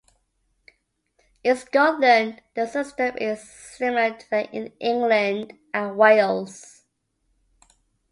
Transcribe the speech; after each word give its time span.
In 1.43 1.55
Scotland 1.55 2.41
the 2.55 2.65
system 2.65 3.15
is 3.19 3.47
similar 3.47 4.17
to 4.17 4.29
that 4.31 4.51
in 4.51 4.73
England 4.79 5.59
and 5.75 5.95
Wales. 5.95 6.81